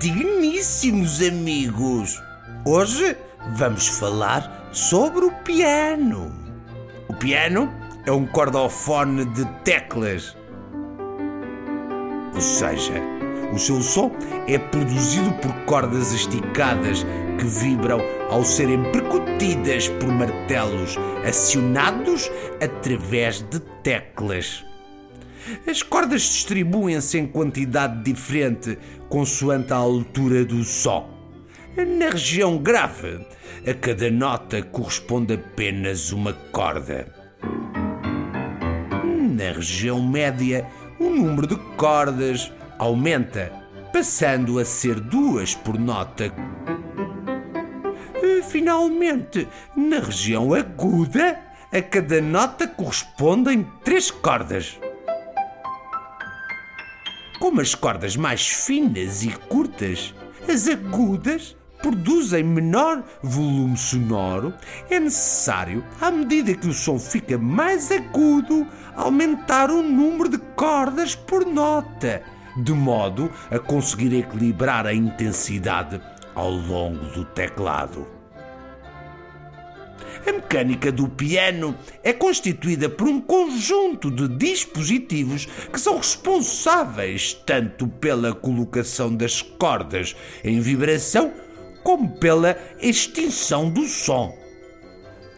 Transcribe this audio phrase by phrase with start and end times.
[0.00, 2.22] Digníssimos amigos!
[2.64, 3.18] Hoje
[3.54, 6.32] vamos falar sobre o piano.
[7.06, 7.70] O piano
[8.06, 10.34] é um cordofone de teclas.
[12.34, 12.94] Ou seja,
[13.52, 14.10] o seu som
[14.48, 17.04] é produzido por cordas esticadas
[17.38, 20.96] que vibram ao serem percutidas por martelos
[21.28, 24.64] acionados através de teclas.
[25.66, 28.78] As cordas distribuem-se em quantidade diferente
[29.10, 31.10] consoante a altura do som.
[31.76, 33.26] Na região grave,
[33.68, 37.12] a cada nota corresponde apenas uma corda.
[39.04, 40.64] Na região média,
[40.98, 43.52] o número de cordas aumenta,
[43.92, 46.32] passando a ser duas por nota.
[48.48, 51.38] Finalmente, na região aguda,
[51.72, 54.78] a cada nota correspondem três cordas.
[57.40, 60.14] Como as cordas mais finas e curtas,
[60.46, 64.52] as agudas produzem menor volume sonoro,
[64.90, 71.14] é necessário, à medida que o som fica mais agudo, aumentar o número de cordas
[71.14, 72.22] por nota,
[72.58, 75.98] de modo a conseguir equilibrar a intensidade
[76.34, 78.19] ao longo do teclado.
[80.26, 87.86] A mecânica do piano é constituída por um conjunto de dispositivos que são responsáveis tanto
[87.86, 91.32] pela colocação das cordas em vibração
[91.82, 94.36] como pela extinção do som.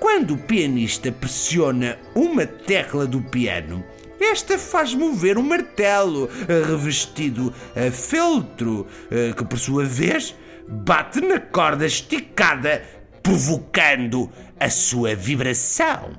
[0.00, 3.84] Quando o pianista pressiona uma tecla do piano,
[4.20, 6.28] esta faz mover um martelo
[6.66, 10.34] revestido a feltro, eh, que por sua vez
[10.68, 12.82] bate na corda esticada
[13.24, 14.30] provocando
[14.60, 16.12] a sua vibração.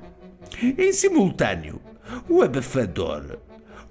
[0.61, 1.79] Em simultâneo,
[2.27, 3.37] o abafador,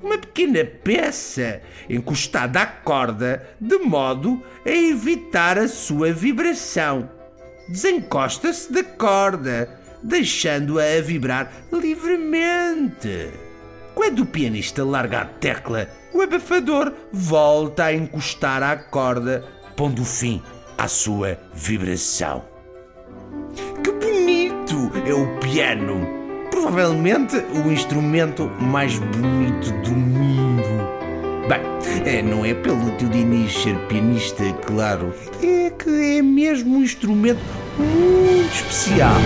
[0.02, 7.08] uma pequena peça encostada à corda de modo a evitar a sua vibração.
[7.68, 9.70] Desencosta-se da corda,
[10.02, 13.30] deixando-a a vibrar livremente.
[13.94, 19.44] Quando o pianista larga a tecla, o abafador volta a encostar à corda,
[19.76, 20.42] pondo fim
[20.76, 22.53] à sua vibração
[25.06, 26.06] é o piano.
[26.50, 30.64] Provavelmente o instrumento mais bonito do mundo.
[31.48, 31.60] Bem,
[32.06, 35.12] é, não é pelo tio Diniz ser pianista, claro.
[35.42, 37.42] É que é mesmo um instrumento
[37.78, 39.16] muito especial.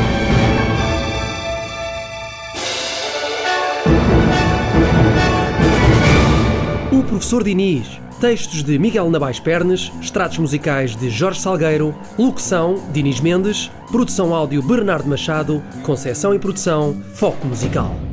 [6.91, 13.21] O professor Diniz Textos de Miguel Nabais Pernes, extratos musicais de Jorge Salgueiro, locução Dinis
[13.21, 18.08] Mendes, produção áudio Bernardo Machado, conceção e produção Foco Musical.